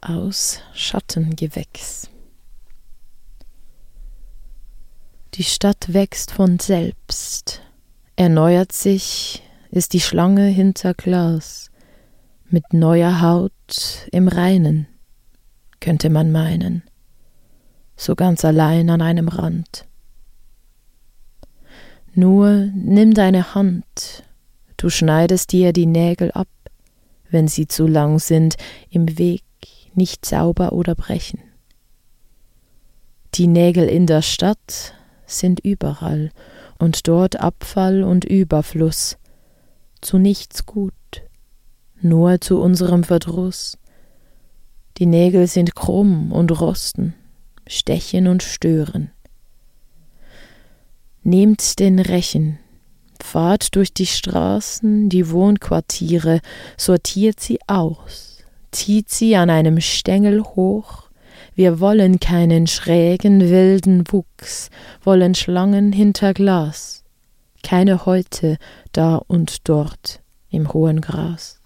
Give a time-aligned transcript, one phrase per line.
[0.00, 2.10] aus Schattengewächs.
[5.34, 7.62] Die Stadt wächst von selbst,
[8.16, 11.70] erneuert sich, ist die Schlange hinter Glas,
[12.50, 14.88] mit neuer Haut im Reinen,
[15.80, 16.82] könnte man meinen,
[17.96, 19.86] so ganz allein an einem Rand.
[22.14, 24.24] Nur nimm deine Hand,
[24.76, 26.48] du schneidest dir die Nägel ab,
[27.30, 28.56] wenn sie zu lang sind,
[28.90, 29.42] im Weg
[29.98, 31.40] nicht sauber oder brechen.
[33.34, 34.94] Die Nägel in der Stadt
[35.26, 36.30] sind überall
[36.78, 39.18] und dort Abfall und Überfluss,
[40.00, 40.94] zu nichts gut,
[42.00, 43.76] nur zu unserem Verdruss.
[44.96, 47.14] Die Nägel sind krumm und rosten,
[47.66, 49.10] stechen und stören.
[51.22, 52.58] Nehmt den Rechen,
[53.22, 56.40] fahrt durch die Straßen, die Wohnquartiere,
[56.76, 58.27] sortiert sie aus,
[58.70, 61.08] zieht sie an einem Stängel hoch,
[61.54, 64.70] wir wollen keinen schrägen, wilden Wuchs,
[65.02, 67.02] wollen Schlangen hinter Glas,
[67.62, 68.58] keine Häute
[68.92, 71.60] da und dort im hohen Gras.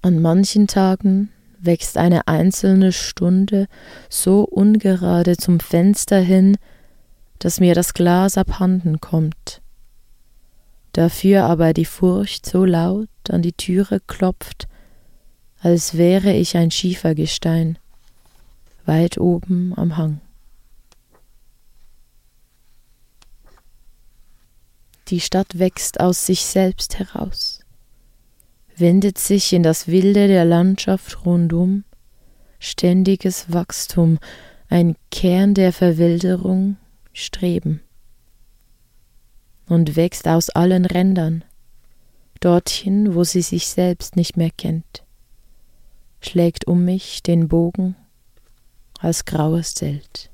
[0.00, 3.66] An manchen Tagen wächst eine einzelne Stunde
[4.08, 6.56] so ungerade zum Fenster hin,
[7.38, 9.60] dass mir das Glas abhanden kommt.
[10.92, 14.68] Dafür aber die Furcht so laut an die Türe klopft,
[15.60, 17.78] als wäre ich ein Schiefergestein,
[18.84, 20.20] weit oben am Hang.
[25.08, 27.60] Die Stadt wächst aus sich selbst heraus,
[28.76, 31.84] wendet sich in das Wilde der Landschaft rundum,
[32.58, 34.18] ständiges Wachstum,
[34.68, 36.76] ein Kern der Verwilderung,
[37.12, 37.82] Streben.
[39.66, 41.44] Und wächst aus allen Rändern,
[42.44, 45.04] dorthin, wo sie sich selbst nicht mehr kennt,
[46.20, 47.96] schlägt um mich den Bogen
[48.98, 50.31] als graues Zelt.